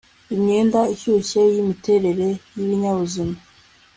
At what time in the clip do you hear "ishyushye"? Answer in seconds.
0.93-1.39